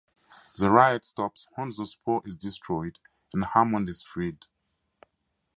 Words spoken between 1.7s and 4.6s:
the spore is destroyed and Hammond is freed.